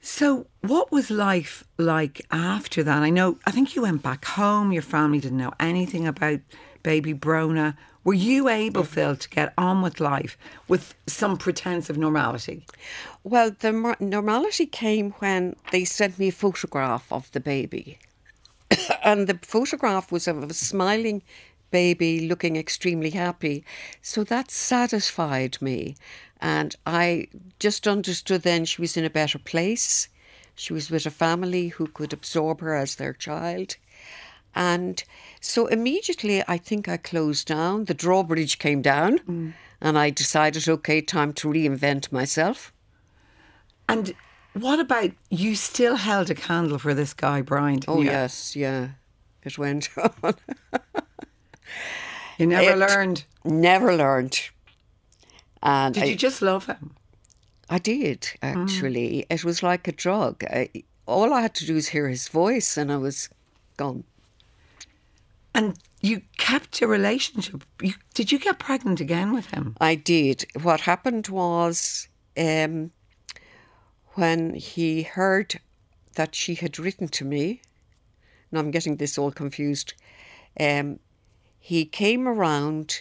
So, 0.01 0.47
what 0.61 0.93
was 0.93 1.11
life 1.11 1.65
like 1.77 2.25
after 2.31 2.83
that? 2.85 3.03
I 3.03 3.11
know, 3.11 3.39
I 3.47 3.51
think 3.51 3.75
you 3.75 3.83
went 3.83 4.03
back 4.03 4.25
home, 4.25 4.73
your 4.73 4.83
family 4.83 5.19
didn't 5.19 5.39
know 5.39 5.53
anything 5.59 6.07
about 6.07 6.41
baby 6.83 7.13
Brona. 7.13 7.77
Were 8.05 8.15
you 8.15 8.49
able, 8.49 8.85
Phyl, 8.85 9.19
to 9.19 9.29
get 9.29 9.53
on 9.59 9.83
with 9.83 10.01
life 10.01 10.39
with 10.67 10.95
some 11.07 11.37
pretense 11.37 11.91
of 11.91 11.99
normality? 11.99 12.65
Well, 13.25 13.51
the 13.59 13.73
mor- 13.73 13.97
normality 14.01 14.67
came 14.67 15.11
when 15.19 15.57
they 15.73 15.85
sent 15.85 16.19
me 16.19 16.29
a 16.29 16.33
photograph 16.33 17.13
of 17.13 17.31
the 17.33 17.41
baby. 17.41 17.99
and 19.05 19.27
the 19.27 19.39
photograph 19.43 20.13
was 20.13 20.29
of 20.29 20.43
a 20.43 20.55
smiling 20.55 21.23
baby 21.71 22.27
looking 22.29 22.57
extremely 22.57 23.11
happy. 23.11 23.65
So 24.03 24.25
that 24.25 24.51
satisfied 24.51 25.59
me. 25.61 25.97
And 26.41 26.77
I 26.87 27.29
just 27.59 27.87
understood 27.89 28.43
then 28.43 28.65
she 28.65 28.81
was 28.81 28.97
in 28.97 29.05
a 29.05 29.11
better 29.11 29.39
place. 29.39 30.09
She 30.55 30.73
was 30.73 30.91
with 30.91 31.07
a 31.07 31.11
family 31.11 31.69
who 31.69 31.87
could 31.87 32.13
absorb 32.13 32.61
her 32.61 32.75
as 32.75 32.95
their 32.97 33.13
child. 33.13 33.77
And 34.55 35.03
so 35.41 35.67
immediately 35.67 36.43
I 36.49 36.59
think 36.59 36.89
I 36.89 36.97
closed 36.97 37.47
down. 37.49 37.85
The 37.85 37.95
drawbridge 37.95 38.59
came 38.59 38.83
down. 38.83 39.19
Mm. 39.21 39.53
And 39.81 39.97
I 39.99 40.11
decided, 40.11 40.69
okay, 40.69 41.01
time 41.01 41.33
to 41.35 41.49
reinvent 41.49 42.11
myself. 42.11 42.73
And 43.89 44.13
What 44.55 44.81
about 44.81 45.11
you 45.31 45.55
still 45.55 45.95
held 45.97 46.31
a 46.31 46.35
candle 46.35 46.79
for 46.79 46.95
this 46.95 47.15
guy, 47.15 47.43
Brian? 47.43 47.79
didn't 47.79 47.89
Oh, 47.97 48.01
you? 48.01 48.11
yes, 48.11 48.57
yeah. 48.57 48.89
It 49.45 49.57
went 49.57 49.89
on. 50.23 50.35
You 52.39 52.47
never 52.47 52.71
It- 52.71 52.79
learned. 52.79 53.25
Never 53.45 53.95
learned. 53.97 54.41
And 55.63 55.95
Did 55.95 56.05
I, 56.05 56.07
you 56.07 56.17
just 56.17 56.41
love 56.43 56.67
him? 56.67 56.95
I 57.69 57.79
did, 57.79 58.29
actually. 58.43 59.27
It 59.29 59.45
was 59.45 59.63
like 59.63 59.89
a 59.89 59.93
drug. 59.93 60.45
I, 60.45 60.71
all 61.07 61.33
I 61.35 61.43
had 61.43 61.55
to 61.57 61.67
do 61.67 61.75
was 61.75 61.89
hear 61.89 62.09
his 62.09 62.29
voice 62.29 62.77
and 62.77 62.93
I 62.93 62.97
was 62.97 63.29
gone. 63.77 64.05
And 65.55 65.79
you 66.01 66.23
kept 66.37 66.81
your 66.81 66.89
relationship. 66.91 67.65
You, 67.83 67.95
did 68.15 68.31
you 68.31 68.39
get 68.39 68.59
pregnant 68.59 69.01
again 69.01 69.33
with 69.33 69.47
him? 69.47 69.77
I 69.81 69.97
did. 69.97 70.47
What 70.63 70.83
happened 70.83 71.29
was 71.29 72.09
um, 72.37 72.93
when 74.15 74.55
he 74.55 75.03
heard 75.03 75.61
that 76.15 76.35
she 76.35 76.55
had 76.55 76.79
written 76.79 77.09
to 77.09 77.25
me, 77.25 77.61
now 78.53 78.61
I'm 78.61 78.71
getting 78.71 78.97
this 78.97 79.19
all 79.19 79.33
confused. 79.33 79.95
Um, 80.59 81.01
he 81.59 81.85
came 81.85 82.27
around 82.27 83.01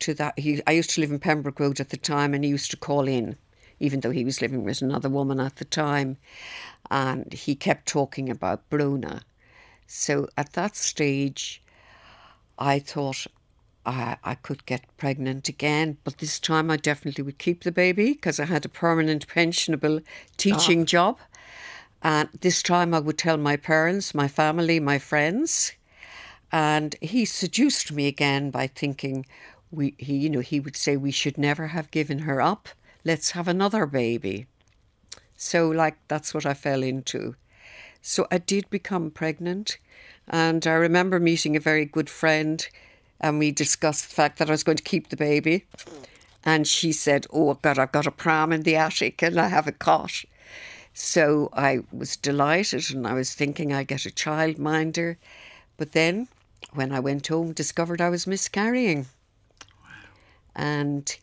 to 0.00 0.14
that. 0.14 0.38
He, 0.38 0.62
I 0.66 0.72
used 0.72 0.90
to 0.90 1.00
live 1.00 1.10
in 1.10 1.18
Pembroke 1.18 1.60
Road 1.60 1.80
at 1.80 1.90
the 1.90 1.96
time, 1.96 2.34
and 2.34 2.44
he 2.44 2.50
used 2.50 2.70
to 2.72 2.76
call 2.76 3.06
in, 3.06 3.36
even 3.78 4.00
though 4.00 4.10
he 4.10 4.24
was 4.24 4.42
living 4.42 4.64
with 4.64 4.82
another 4.82 5.08
woman 5.08 5.40
at 5.40 5.56
the 5.56 5.64
time. 5.64 6.16
And 6.90 7.32
he 7.32 7.54
kept 7.54 7.86
talking 7.86 8.28
about 8.28 8.68
Brona. 8.70 9.22
So 9.86 10.28
at 10.36 10.52
that 10.54 10.76
stage, 10.76 11.62
I 12.58 12.78
thought 12.78 13.26
I, 13.86 14.16
I 14.22 14.34
could 14.34 14.66
get 14.66 14.84
pregnant 14.96 15.48
again, 15.48 15.96
but 16.04 16.18
this 16.18 16.38
time 16.38 16.70
I 16.70 16.76
definitely 16.76 17.24
would 17.24 17.38
keep 17.38 17.64
the 17.64 17.72
baby 17.72 18.12
because 18.12 18.38
I 18.38 18.44
had 18.44 18.64
a 18.64 18.68
permanent 18.68 19.26
pensionable 19.26 20.02
teaching 20.36 20.82
ah. 20.82 20.84
job. 20.84 21.18
And 22.02 22.28
this 22.40 22.62
time 22.62 22.94
I 22.94 23.00
would 23.00 23.18
tell 23.18 23.36
my 23.36 23.56
parents, 23.56 24.14
my 24.14 24.28
family, 24.28 24.80
my 24.80 24.98
friends. 24.98 25.72
And 26.52 26.96
he 27.00 27.24
seduced 27.24 27.92
me 27.92 28.06
again 28.06 28.50
by 28.50 28.66
thinking 28.66 29.26
we 29.70 29.94
he 29.98 30.16
you 30.16 30.30
know 30.30 30.40
he 30.40 30.58
would 30.58 30.76
say 30.76 30.96
we 30.96 31.12
should 31.12 31.38
never 31.38 31.68
have 31.68 31.90
given 31.90 32.20
her 32.20 32.40
up. 32.40 32.68
Let's 33.04 33.30
have 33.32 33.48
another 33.48 33.86
baby. 33.86 34.46
So 35.36 35.68
like 35.68 35.96
that's 36.08 36.34
what 36.34 36.44
I 36.44 36.54
fell 36.54 36.82
into. 36.82 37.36
So 38.02 38.26
I 38.30 38.38
did 38.38 38.68
become 38.70 39.10
pregnant, 39.10 39.78
and 40.26 40.66
I 40.66 40.72
remember 40.72 41.20
meeting 41.20 41.54
a 41.54 41.60
very 41.60 41.84
good 41.84 42.08
friend, 42.08 42.66
and 43.20 43.38
we 43.38 43.50
discussed 43.52 44.08
the 44.08 44.14
fact 44.14 44.38
that 44.38 44.48
I 44.48 44.52
was 44.52 44.64
going 44.64 44.78
to 44.78 44.82
keep 44.82 45.08
the 45.08 45.16
baby. 45.16 45.66
And 46.42 46.66
she 46.66 46.92
said, 46.92 47.26
"Oh 47.32 47.54
God, 47.54 47.78
I've 47.78 47.92
got 47.92 48.06
a 48.06 48.10
pram 48.10 48.52
in 48.52 48.62
the 48.62 48.76
attic, 48.76 49.22
and 49.22 49.38
I 49.38 49.48
have 49.48 49.66
a 49.68 49.72
cot." 49.72 50.24
So 50.94 51.50
I 51.52 51.80
was 51.92 52.16
delighted, 52.16 52.90
and 52.90 53.06
I 53.06 53.14
was 53.14 53.34
thinking 53.34 53.72
I'd 53.72 53.86
get 53.86 54.06
a 54.06 54.10
childminder. 54.10 55.16
But 55.76 55.92
then, 55.92 56.28
when 56.72 56.92
I 56.92 57.00
went 57.00 57.26
home, 57.26 57.52
discovered 57.52 58.00
I 58.00 58.10
was 58.10 58.26
miscarrying, 58.26 59.06
and 60.54 61.16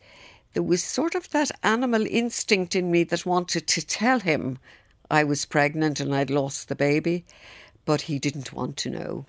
there 0.54 0.62
was 0.62 0.82
sort 0.82 1.14
of 1.14 1.30
that 1.30 1.50
animal 1.62 2.04
instinct 2.06 2.74
in 2.74 2.90
me 2.90 3.04
that 3.04 3.26
wanted 3.26 3.66
to 3.68 3.86
tell 3.86 4.20
him 4.20 4.58
I 5.10 5.24
was 5.24 5.44
pregnant 5.44 6.00
and 6.00 6.14
I'd 6.14 6.30
lost 6.30 6.68
the 6.68 6.74
baby, 6.74 7.24
but 7.84 8.02
he 8.02 8.18
didn't 8.18 8.52
want 8.52 8.76
to 8.78 8.90
know. 8.90 9.26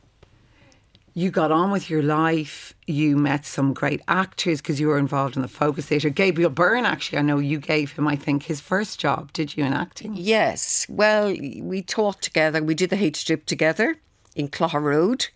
You 1.13 1.31
got 1.31 1.51
on 1.51 1.71
with 1.71 1.89
your 1.89 2.03
life. 2.03 2.73
You 2.87 3.17
met 3.17 3.45
some 3.45 3.73
great 3.73 4.01
actors 4.07 4.61
because 4.61 4.79
you 4.79 4.87
were 4.87 4.97
involved 4.97 5.35
in 5.35 5.41
the 5.41 5.47
Focus 5.47 5.87
Theatre. 5.87 6.09
Gabriel 6.09 6.49
Byrne, 6.49 6.85
actually, 6.85 7.17
I 7.17 7.23
know 7.23 7.39
you 7.39 7.59
gave 7.59 7.91
him, 7.91 8.07
I 8.07 8.15
think, 8.15 8.43
his 8.43 8.61
first 8.61 8.99
job, 8.99 9.33
did 9.33 9.57
you, 9.57 9.65
in 9.65 9.73
acting? 9.73 10.13
Yes, 10.15 10.85
well, 10.87 11.35
we 11.61 11.81
taught 11.81 12.21
together. 12.21 12.63
We 12.63 12.75
did 12.75 12.89
the 12.91 13.03
H 13.03 13.25
Dip 13.25 13.45
together 13.45 13.97
in 14.35 14.47
Clough 14.49 14.79
Road, 14.79 15.27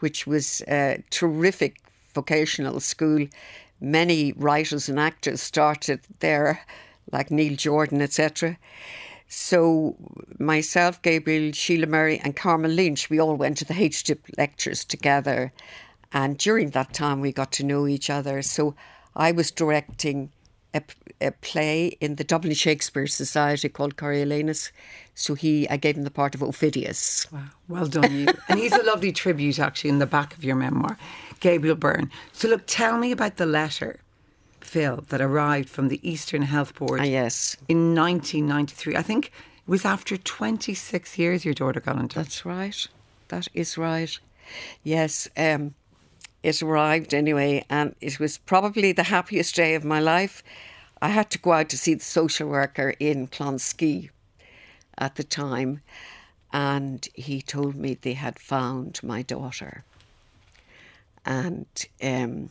which 0.00 0.26
was 0.26 0.62
a 0.68 1.02
terrific 1.10 1.80
vocational 2.14 2.80
school. 2.80 3.26
Many 3.80 4.32
writers 4.32 4.88
and 4.88 4.98
actors 4.98 5.42
started 5.42 6.00
there, 6.20 6.60
like 7.12 7.30
Neil 7.30 7.56
Jordan, 7.56 8.00
etc. 8.00 8.58
So 9.28 9.96
myself, 10.38 11.02
Gabriel, 11.02 11.52
Sheila 11.52 11.86
Murray, 11.86 12.20
and 12.22 12.36
Carmen 12.36 12.76
Lynch, 12.76 13.10
we 13.10 13.20
all 13.20 13.34
went 13.34 13.58
to 13.58 13.64
the 13.64 13.74
H 13.74 14.04
Dip 14.04 14.24
lectures 14.38 14.84
together. 14.84 15.52
And 16.12 16.38
during 16.38 16.70
that 16.70 16.94
time, 16.94 17.20
we 17.20 17.32
got 17.32 17.52
to 17.52 17.64
know 17.64 17.86
each 17.86 18.08
other. 18.08 18.40
So 18.42 18.74
I 19.14 19.32
was 19.32 19.50
directing 19.50 20.30
a, 20.76 20.82
a 21.20 21.30
play 21.32 21.88
in 22.00 22.16
the 22.16 22.24
Dublin 22.24 22.54
Shakespeare 22.54 23.06
Society 23.06 23.68
called 23.68 23.96
Coriolanus. 23.96 24.70
So 25.14 25.34
he, 25.34 25.68
I 25.68 25.76
gave 25.76 25.96
him 25.96 26.02
the 26.04 26.10
part 26.10 26.34
of 26.34 26.40
Aufidius. 26.42 27.30
Wow, 27.32 27.44
well 27.68 27.86
done, 27.86 28.14
you. 28.14 28.26
and 28.48 28.58
he's 28.58 28.72
a 28.72 28.82
lovely 28.82 29.12
tribute, 29.12 29.58
actually, 29.58 29.90
in 29.90 29.98
the 29.98 30.06
back 30.06 30.36
of 30.36 30.44
your 30.44 30.56
memoir, 30.56 30.98
Gabriel 31.40 31.76
Byrne. 31.76 32.10
So, 32.32 32.48
look, 32.48 32.62
tell 32.66 32.98
me 32.98 33.12
about 33.12 33.36
the 33.36 33.46
letter, 33.46 34.00
Phyl, 34.60 35.06
that 35.08 35.20
arrived 35.22 35.68
from 35.70 35.88
the 35.88 36.00
Eastern 36.08 36.42
Health 36.42 36.74
Board 36.74 37.00
Ah, 37.00 37.04
yes, 37.04 37.56
in 37.68 37.94
1993. 37.94 38.94
I 38.96 39.02
think 39.02 39.26
it 39.26 39.32
was 39.70 39.84
after 39.86 40.16
26 40.18 41.18
years 41.18 41.44
your 41.44 41.54
daughter 41.54 41.80
got 41.80 41.96
in 41.96 42.08
touch. 42.08 42.24
that's 42.26 42.44
right. 42.44 42.86
That 43.28 43.48
is 43.54 43.78
right. 43.78 44.18
Yes, 44.84 45.28
um, 45.36 45.74
it 46.46 46.62
arrived 46.62 47.12
anyway, 47.12 47.64
and 47.68 47.96
it 48.00 48.20
was 48.20 48.38
probably 48.38 48.92
the 48.92 49.02
happiest 49.02 49.56
day 49.56 49.74
of 49.74 49.82
my 49.82 49.98
life. 49.98 50.44
I 51.02 51.08
had 51.08 51.28
to 51.30 51.40
go 51.40 51.50
out 51.50 51.68
to 51.70 51.76
see 51.76 51.94
the 51.94 52.04
social 52.04 52.48
worker 52.48 52.94
in 53.00 53.26
Clonskeagh 53.26 54.10
at 54.96 55.16
the 55.16 55.24
time, 55.24 55.80
and 56.52 57.08
he 57.14 57.42
told 57.42 57.74
me 57.74 57.94
they 57.94 58.12
had 58.12 58.38
found 58.38 59.00
my 59.02 59.22
daughter. 59.22 59.82
And 61.24 61.66
um, 62.00 62.50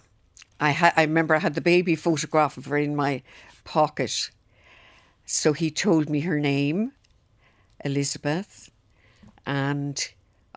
I, 0.60 0.74
ha- 0.74 0.94
I 0.98 1.04
remember 1.04 1.34
I 1.34 1.40
had 1.40 1.56
the 1.56 1.62
baby 1.62 1.96
photograph 1.96 2.58
of 2.58 2.66
her 2.66 2.78
in 2.78 2.98
my 2.98 3.24
pocket. 3.64 4.30
So 5.26 5.54
he 5.54 5.72
told 5.72 6.10
me 6.10 6.20
her 6.20 6.38
name, 6.38 6.92
Elizabeth, 7.86 8.70
and 9.46 10.06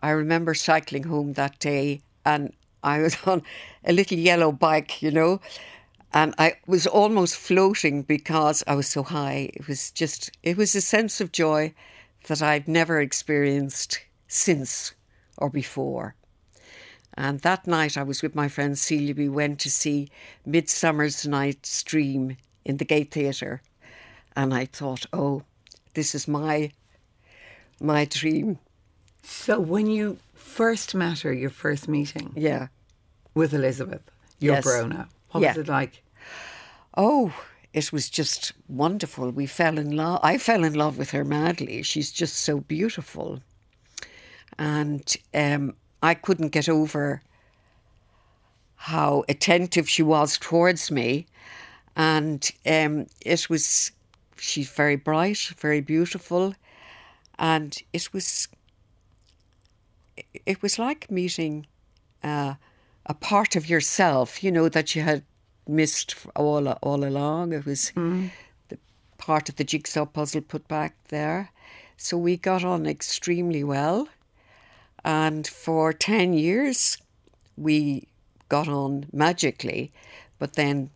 I 0.03 0.11
remember 0.11 0.55
cycling 0.55 1.05
home 1.05 1.35
that 1.35 1.61
day 1.61 2.01
and 2.25 2.53
I 2.83 3.01
was 3.01 3.17
on 3.27 3.43
a 3.85 3.93
little 3.93 4.19
yellow 4.19 4.53
bike, 4.53 5.03
you 5.03 5.11
know, 5.11 5.41
and 6.13 6.35
I 6.39 6.55
was 6.67 6.87
almost 6.87 7.37
floating 7.37 8.03
because 8.03 8.65
I 8.67 8.75
was 8.75 8.89
so 8.89 9.03
high. 9.03 9.51
It 9.55 9.69
was 9.69 9.91
just, 9.91 10.31
it 10.43 10.57
was 10.57 10.75
a 10.75 10.81
sense 10.81 11.21
of 11.21 11.33
joy 11.33 11.75
that 12.27 12.43
I'd 12.43 12.69
never 12.69 13.01
experienced 13.01 14.01
since 14.27 14.95
or 15.37 15.51
before. 15.51 16.15
And 17.15 17.41
that 17.41 17.67
night 17.67 17.97
I 17.97 18.05
was 18.05 18.23
with 18.23 18.35
my 18.35 18.49
friend 18.49 18.79
Celia. 18.79 19.15
We 19.15 19.29
went 19.29 19.59
to 19.61 19.71
see 19.71 20.09
Midsummer's 20.47 21.27
Night's 21.27 21.83
Dream 21.83 22.37
in 22.65 22.77
the 22.77 22.85
Gate 22.85 23.11
Theatre. 23.11 23.61
And 24.37 24.55
I 24.55 24.67
thought, 24.67 25.07
oh, 25.13 25.43
this 25.95 26.15
is 26.15 26.29
my 26.29 26.71
my 27.81 28.05
dream. 28.05 28.59
So, 29.23 29.59
when 29.61 29.89
you 29.89 30.19
first 30.49 30.95
met 30.95 31.21
her, 31.21 31.33
your 31.33 31.51
first 31.51 31.89
meeting 31.89 32.33
Yeah. 32.37 32.69
with 33.35 33.53
Elizabeth, 33.55 34.03
your 34.41 34.55
Yes. 34.57 34.67
Brona, 34.67 35.09
what 35.31 35.41
Yeah. 35.43 35.49
was 35.51 35.59
it 35.59 35.69
like? 35.69 36.03
Oh, 36.97 37.33
it 37.73 37.93
was 37.93 38.09
just 38.11 38.53
wonderful. 38.67 39.31
We 39.31 39.47
fell 39.47 39.79
in 39.79 39.91
love. 39.97 40.21
I 40.23 40.39
fell 40.39 40.65
in 40.65 40.75
love 40.75 40.99
with 40.99 41.11
her 41.11 41.25
madly. 41.25 41.83
She's 41.83 42.11
just 42.11 42.37
so 42.37 42.61
beautiful. 42.61 43.43
And 44.59 45.05
um, 45.35 45.75
I 46.03 46.15
couldn't 46.15 46.49
get 46.49 46.69
over 46.69 47.23
how 48.77 49.25
attentive 49.29 49.89
she 49.89 50.03
was 50.03 50.39
towards 50.39 50.91
me. 50.91 51.27
And 51.95 52.49
um, 52.67 53.07
it 53.25 53.49
was, 53.51 53.93
she's 54.39 54.69
very 54.71 54.97
bright, 54.97 55.53
very 55.59 55.81
beautiful. 55.81 56.55
And 57.39 57.77
it 57.93 58.13
was, 58.13 58.49
it 60.47 60.63
was 60.63 60.79
like 60.79 61.11
meeting 61.11 61.67
uh, 62.23 62.55
a 63.07 63.15
part 63.15 63.57
of 63.57 63.69
yourself, 63.69 64.43
you 64.45 64.51
know, 64.53 64.69
that 64.69 64.95
you 64.95 65.03
had 65.03 65.23
missed 65.67 66.15
all 66.35 66.69
all 66.69 67.05
along. 67.05 67.53
It 67.53 67.67
was 67.67 67.93
the 68.69 68.79
part 69.19 69.49
of 69.49 69.57
the 69.57 69.65
jigsaw 69.65 70.07
puzzle 70.07 70.41
put 70.41 70.67
back 70.69 70.95
there. 71.09 71.51
So 71.97 72.17
we 72.17 72.37
got 72.37 72.65
on 72.65 72.87
extremely 72.87 73.65
well, 73.65 74.09
and 75.05 75.47
for 75.47 75.93
ten 75.93 76.33
years 76.33 76.99
we 77.57 78.07
got 78.49 78.69
on 78.69 79.07
magically, 79.13 79.91
but 80.39 80.55
then 80.55 80.91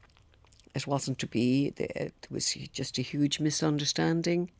it 0.75 0.87
wasn't 0.87 1.19
to 1.19 1.26
be. 1.26 1.73
It 1.76 2.26
was 2.31 2.55
just 2.73 2.99
a 2.99 3.02
huge 3.02 3.41
misunderstanding. 3.41 4.50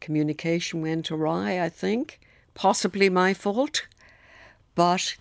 Communication 0.00 0.82
went 0.82 1.10
awry. 1.10 1.60
I 1.62 1.70
think 1.70 2.20
possibly 2.54 3.08
my 3.08 3.32
fault, 3.34 3.86
but 4.76 5.16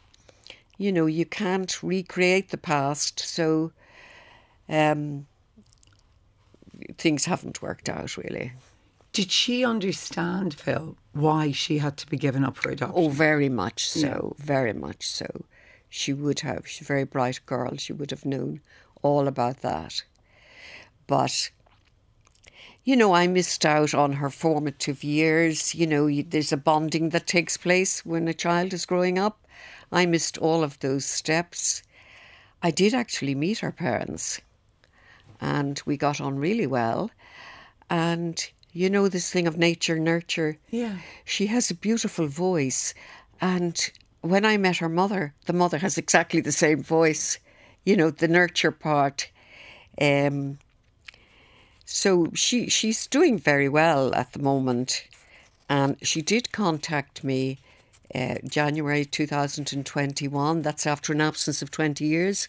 you 0.78 0.92
know 0.92 1.08
you 1.08 1.26
can't 1.26 1.82
recreate 1.82 2.50
the 2.50 2.58
past, 2.58 3.20
so 3.20 3.72
um, 4.70 5.26
things 7.00 7.26
haven't 7.26 7.64
worked 7.64 7.90
out 7.90 8.16
really. 8.18 8.54
Did 9.14 9.32
she 9.32 9.64
understand, 9.64 10.58
Phyl, 10.58 10.98
why 11.14 11.54
she 11.54 11.78
had 11.78 11.96
to 11.98 12.08
be 12.08 12.18
given 12.18 12.44
up 12.44 12.58
for 12.58 12.70
adoption? 12.70 13.06
Oh, 13.06 13.08
very 13.08 13.48
much 13.48 13.88
so, 13.88 14.36
very 14.38 14.74
much 14.74 15.08
so. 15.08 15.46
She 15.90 16.12
would 16.12 16.42
have. 16.42 16.68
She's 16.68 16.82
a 16.82 16.84
very 16.94 17.06
bright 17.06 17.40
girl. 17.46 17.78
She 17.78 17.94
would 17.94 18.12
have 18.12 18.26
known 18.26 18.60
all 19.02 19.30
about 19.30 19.62
that. 19.62 20.04
But, 21.08 21.52
you 22.86 22.96
know, 22.96 23.14
I 23.14 23.26
missed 23.26 23.66
out 23.66 23.96
on 23.96 24.14
her 24.14 24.30
formative 24.30 25.04
years. 25.04 25.74
You 25.74 25.88
know, 25.88 26.08
there's 26.22 26.54
a 26.54 26.58
bonding 26.58 27.10
that 27.10 27.26
takes 27.26 27.58
place 27.58 28.06
when 28.06 28.28
a 28.28 28.34
child 28.34 28.74
is 28.74 28.86
growing 28.86 29.18
up. 29.18 29.44
I 29.92 30.06
missed 30.06 30.38
all 30.38 30.64
of 30.64 30.80
those 30.80 31.04
steps. 31.04 31.82
I 32.62 32.70
did 32.70 32.94
actually 32.94 33.34
meet 33.34 33.60
her 33.60 33.72
parents, 33.72 34.40
and 35.42 35.82
we 35.86 35.98
got 35.98 36.22
on 36.22 36.38
really 36.38 36.68
well. 36.68 37.10
And 37.90 38.48
you 38.72 38.90
know 38.90 39.08
this 39.08 39.32
thing 39.32 39.48
of 39.48 39.58
nature 39.58 39.98
nurture. 39.98 40.58
Yeah. 40.70 40.98
She 41.24 41.48
has 41.48 41.72
a 41.72 41.76
beautiful 41.76 42.28
voice, 42.28 42.94
and 43.42 43.92
when 44.22 44.46
I 44.46 44.58
met 44.58 44.78
her 44.78 44.90
mother, 44.90 45.34
the 45.46 45.54
mother 45.54 45.80
has 45.80 45.98
exactly 45.98 46.40
the 46.40 46.52
same 46.52 46.84
voice. 46.84 47.40
You 47.84 47.98
know 47.98 48.12
the 48.12 48.28
nurture 48.28 48.72
part. 48.72 49.32
Um, 50.00 50.60
so 51.86 52.28
she 52.34 52.68
she's 52.70 53.08
doing 53.08 53.38
very 53.38 53.70
well 53.70 54.14
at 54.16 54.34
the 54.34 54.40
moment, 54.40 55.08
and 55.70 55.98
she 56.02 56.22
did 56.22 56.52
contact 56.52 57.24
me. 57.24 57.60
Uh, 58.14 58.36
January 58.48 59.04
2021, 59.04 60.62
that's 60.62 60.86
after 60.86 61.12
an 61.12 61.20
absence 61.20 61.62
of 61.62 61.72
20 61.72 62.06
years, 62.06 62.48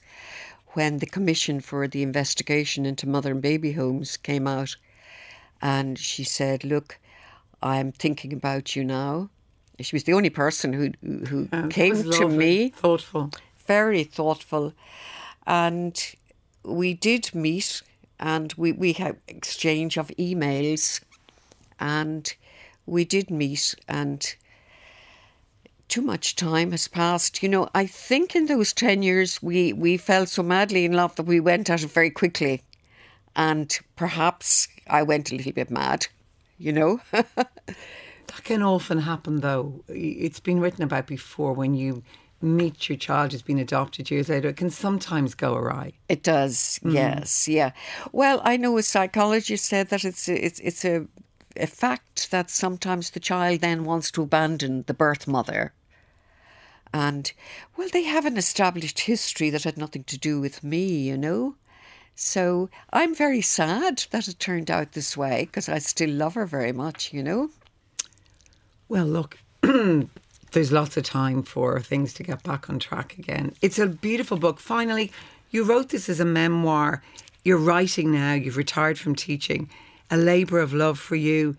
when 0.75 0.99
the 0.99 1.07
commission 1.07 1.61
for 1.61 1.89
the 1.89 2.03
investigation 2.03 2.85
into 2.87 3.09
mother 3.09 3.33
and 3.33 3.43
baby 3.43 3.73
homes 3.73 4.17
came 4.19 4.47
out 4.47 4.77
and 5.63 5.99
she 5.99 6.23
said, 6.23 6.63
"Look, 6.63 6.99
I'm 7.63 7.91
thinking 7.91 8.33
about 8.33 8.77
you 8.77 8.85
now." 8.85 9.31
She 9.81 9.97
was 9.97 10.05
the 10.05 10.13
only 10.13 10.31
person 10.31 10.73
who 10.73 10.93
who 11.27 11.47
that 11.47 11.71
came 11.71 12.03
to 12.13 12.29
me, 12.29 12.69
Thoughtful. 12.71 13.31
very 13.67 14.05
thoughtful, 14.05 14.73
and 15.47 16.15
we 16.63 16.95
did 16.95 17.35
meet, 17.35 17.83
and 18.19 18.53
we 18.57 18.73
we 18.73 18.93
had 18.93 19.17
exchange 19.29 19.97
of 19.97 20.09
emails, 20.19 21.01
and 21.79 22.35
we 22.87 23.05
did 23.05 23.31
meet, 23.31 23.75
and 23.89 24.35
too 25.89 26.03
much 26.03 26.37
time 26.37 26.73
has 26.73 26.89
passed. 26.89 27.43
You 27.43 27.49
know, 27.49 27.69
I 27.75 27.87
think 27.87 28.35
in 28.35 28.47
those 28.47 28.73
10 28.73 29.03
years 29.03 29.43
we, 29.43 29.73
we 29.73 29.97
fell 29.97 30.27
so 30.27 30.43
madly 30.43 30.85
in 30.85 30.93
love 30.93 31.15
that 31.17 31.27
we 31.27 31.39
went 31.39 31.71
at 31.71 31.83
it 31.83 31.91
very 31.91 32.11
quickly. 32.11 32.63
And 33.37 33.73
perhaps 33.95 34.67
I 34.89 35.03
went 35.05 35.31
a 35.31 35.37
little 35.37 35.53
bit 35.53 35.71
mad, 35.71 36.09
you 36.59 36.73
know? 36.73 37.01
That 38.29 38.45
can 38.45 38.63
often 38.63 38.99
happen, 38.99 39.41
though. 39.41 39.85
It's 39.89 40.41
been 40.41 40.61
written 40.61 40.83
about 40.83 41.07
before 41.07 41.53
when 41.53 41.75
you 41.75 42.03
meet 42.43 42.89
your 42.89 42.99
child 42.99 43.33
who's 43.33 43.43
been 43.43 43.59
adopted 43.59 44.11
years 44.11 44.29
later. 44.29 44.49
It 44.49 44.57
can 44.57 44.71
sometimes 44.71 45.35
go 45.35 45.55
awry. 45.55 45.93
it 46.09 46.23
does, 46.23 46.79
mm-hmm. 46.83 46.95
yes, 46.95 47.49
yeah. 47.49 47.73
Well, 48.13 48.41
I 48.45 48.57
know 48.57 48.77
a 48.79 48.83
psychologist 48.83 49.67
said 49.67 49.89
that 49.89 50.05
it's 50.05 50.29
a, 50.29 50.45
it's, 50.45 50.61
it's 50.61 50.85
a, 50.85 51.07
a 51.57 51.67
fact 51.67 52.31
that 52.31 52.51
sometimes 52.51 53.11
the 53.11 53.21
child 53.21 53.61
then 53.61 53.85
wants 53.85 54.11
to 54.13 54.23
abandon 54.23 54.85
the 54.87 54.95
birth 54.95 55.27
mother. 55.27 55.73
And, 56.93 57.33
well, 57.77 57.89
they 57.93 58.05
have 58.05 58.27
an 58.27 58.37
established 58.37 59.01
history 59.01 59.51
that 59.51 59.65
had 59.65 59.77
nothing 59.77 60.05
to 60.05 60.19
do 60.19 60.41
with 60.41 60.63
me, 60.63 60.85
you 60.85 61.17
know? 61.17 61.57
So 62.15 62.71
I'm 62.93 63.15
very 63.15 63.43
sad 63.43 64.07
that 64.11 64.29
it 64.29 64.39
turned 64.39 64.71
out 64.71 64.93
this 64.93 65.17
way 65.17 65.45
because 65.45 65.69
I 65.69 65.79
still 65.79 66.11
love 66.11 66.35
her 66.35 66.47
very 66.47 66.73
much, 66.73 67.13
you 67.13 67.23
know? 67.23 67.51
Well, 68.89 69.05
look, 69.05 69.39
there's 70.57 70.73
lots 70.73 70.97
of 70.97 71.05
time 71.05 71.43
for 71.43 71.79
things 71.81 72.15
to 72.15 72.23
get 72.23 72.43
back 72.43 72.71
on 72.71 72.79
track 72.79 73.19
again. 73.19 73.53
It's 73.61 73.79
a 73.79 73.87
beautiful 73.87 74.39
book. 74.39 74.59
Finally, 74.59 75.13
you 75.51 75.65
wrote 75.65 75.91
this 75.91 76.09
as 76.09 76.19
a 76.19 76.25
memoir. 76.25 77.03
You're 77.45 77.59
writing 77.59 78.11
now, 78.11 78.33
you've 78.33 78.57
retired 78.57 78.99
from 78.99 79.15
teaching, 79.15 79.69
a 80.11 80.17
labour 80.17 80.61
of 80.61 80.73
love 80.73 80.99
for 80.99 81.15
you. 81.15 81.59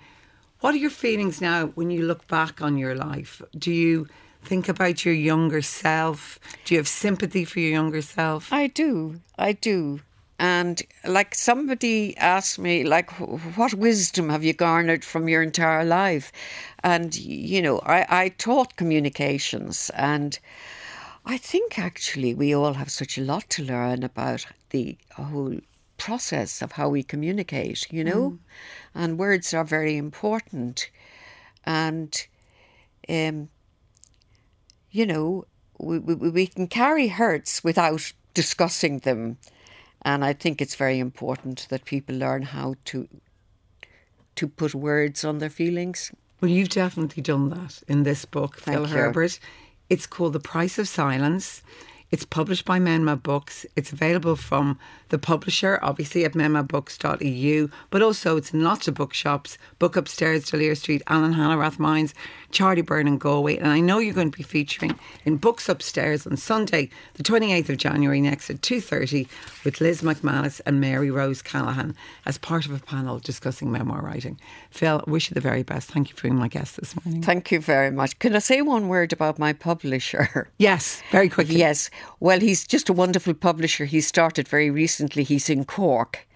What 0.61 0.73
are 0.73 0.79
your 0.79 0.89
feelings 0.89 1.39
now 1.39 1.67
when 1.75 1.91
you 1.91 2.07
look 2.07 2.27
back 2.27 2.59
on 2.59 2.75
your 2.75 2.95
life? 2.95 3.39
Do 3.55 3.71
you 3.71 4.07
think 4.41 4.67
about 4.67 5.05
your 5.05 5.13
younger 5.13 5.61
self? 5.61 6.39
Do 6.65 6.73
you 6.73 6.79
have 6.79 6.87
sympathy 6.87 7.45
for 7.45 7.59
your 7.59 7.69
younger 7.69 8.01
self? 8.01 8.51
I 8.51 8.65
do, 8.65 9.21
I 9.37 9.51
do. 9.51 9.99
And 10.39 10.81
like 11.03 11.33
somebody 11.33 12.15
asked 12.17 12.59
me, 12.59 12.83
like, 12.83 13.09
what 13.57 13.73
wisdom 13.73 14.29
have 14.29 14.43
you 14.43 14.53
garnered 14.53 15.03
from 15.03 15.27
your 15.27 15.41
entire 15.41 15.83
life? 15.83 16.31
And, 16.83 17.15
you 17.15 17.61
know, 17.61 17.79
I, 17.79 18.05
I 18.09 18.29
taught 18.29 18.75
communications 18.75 19.89
and 19.95 20.37
I 21.25 21.37
think 21.37 21.79
actually 21.79 22.33
we 22.35 22.53
all 22.53 22.73
have 22.75 22.91
such 22.91 23.17
a 23.17 23.21
lot 23.21 23.49
to 23.51 23.63
learn 23.63 24.03
about 24.03 24.45
the 24.69 24.97
whole 25.15 25.57
process 25.97 26.61
of 26.61 26.73
how 26.73 26.89
we 26.89 27.03
communicate, 27.03 27.91
you 27.91 28.03
know? 28.03 28.37
And 28.93 29.17
words 29.17 29.53
are 29.53 29.65
very 29.65 29.97
important. 29.97 30.89
And, 31.65 32.15
um, 33.09 33.49
you 34.91 35.05
know, 35.05 35.45
we, 35.79 35.99
we, 35.99 36.29
we 36.29 36.47
can 36.47 36.67
carry 36.67 37.07
hurts 37.07 37.63
without 37.63 38.13
discussing 38.33 38.99
them. 38.99 39.37
And 40.07 40.23
I 40.23 40.31
think 40.31 40.61
it's 40.61 40.75
very 40.75 40.99
important 40.99 41.67
that 41.69 41.83
people 41.83 42.15
learn 42.15 42.43
how 42.43 42.75
to 42.85 43.07
to 44.35 44.47
put 44.47 44.73
words 44.73 45.25
on 45.25 45.39
their 45.39 45.49
feelings. 45.49 46.11
Well, 46.39 46.51
you've 46.51 46.69
definitely 46.69 47.23
done 47.23 47.49
that 47.49 47.83
in 47.87 48.03
this 48.03 48.23
book, 48.25 48.55
Phyl 48.57 48.87
you. 48.87 48.95
Herbert. 48.95 49.39
It's 49.89 50.07
called 50.07 50.33
The 50.33 50.39
Price 50.39 50.79
of 50.79 50.87
Silence. 50.87 51.61
It's 52.09 52.25
published 52.25 52.63
by 52.63 52.79
Menma 52.79 53.21
Books. 53.21 53.65
It's 53.75 53.91
available 53.91 54.37
from 54.37 54.79
the 55.09 55.17
publisher, 55.17 55.77
obviously 55.81 56.23
at 56.23 56.33
menmabooks.eu, 56.33 57.69
but 57.89 58.01
also 58.01 58.37
it's 58.37 58.53
in 58.53 58.63
lots 58.63 58.87
of 58.87 58.93
bookshops, 58.93 59.57
Book 59.79 59.95
Upstairs, 59.95 60.49
D'Olier 60.49 60.75
Street, 60.75 61.01
Alan 61.07 61.33
Hanna 61.33 61.57
Rathmines, 61.57 62.13
Charlie 62.51 62.81
Byrne 62.81 63.07
and 63.07 63.19
Galway. 63.19 63.57
And 63.57 63.67
I 63.67 63.79
know 63.79 63.99
you're 63.99 64.13
going 64.13 64.31
to 64.31 64.37
be 64.37 64.43
featuring 64.43 64.97
in 65.25 65.37
Books 65.37 65.67
Upstairs 65.67 66.25
on 66.25 66.37
Sunday, 66.37 66.89
the 67.15 67.23
28th 67.23 67.69
of 67.69 67.77
January 67.77 68.21
next 68.21 68.49
at 68.49 68.61
2.30 68.61 69.27
with 69.65 69.81
Liz 69.81 70.01
McManus 70.01 70.61
and 70.65 70.79
Mary 70.79 71.11
Rose 71.11 71.41
Callaghan 71.41 71.95
as 72.25 72.37
part 72.37 72.65
of 72.65 72.71
a 72.71 72.79
panel 72.79 73.19
discussing 73.19 73.71
memoir 73.71 74.01
writing. 74.01 74.39
Phyl, 74.73 75.05
wish 75.07 75.29
you 75.29 75.33
the 75.33 75.41
very 75.41 75.63
best. 75.63 75.89
Thank 75.91 76.09
you 76.09 76.15
for 76.15 76.23
being 76.23 76.35
my 76.35 76.47
guest 76.47 76.77
this 76.77 76.95
morning. 77.03 77.21
Thank 77.21 77.51
you 77.51 77.59
very 77.59 77.91
much. 77.91 78.17
Can 78.19 78.35
I 78.35 78.39
say 78.39 78.61
one 78.61 78.87
word 78.87 79.11
about 79.11 79.37
my 79.37 79.51
publisher? 79.51 80.49
Yes, 80.57 81.01
very 81.11 81.29
quickly. 81.29 81.57
Yes. 81.57 81.89
Well, 82.19 82.39
he's 82.39 82.65
just 82.65 82.89
a 82.89 82.93
wonderful 82.93 83.33
publisher. 83.33 83.85
He 83.85 84.01
started 84.01 84.47
very 84.47 84.69
recently. 84.69 85.23
He's 85.23 85.49
in 85.49 85.65
Cork. 85.65 86.27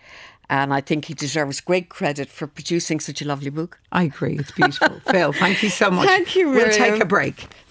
And 0.49 0.73
I 0.73 0.81
think 0.81 1.05
he 1.05 1.13
deserves 1.13 1.61
great 1.61 1.87
credit 1.87 2.27
for 2.27 2.45
producing 2.45 2.99
such 2.99 3.21
a 3.21 3.25
lovely 3.25 3.49
book. 3.49 3.79
I 3.93 4.03
agree. 4.03 4.37
It's 4.37 4.51
beautiful. 4.51 4.89
Phyl, 5.07 5.33
thank 5.33 5.63
you 5.63 5.69
so 5.69 5.89
much. 5.89 6.07
Thank 6.07 6.35
you, 6.35 6.49
We'll 6.49 6.69
take 6.71 7.01
a 7.01 7.05
break. 7.05 7.47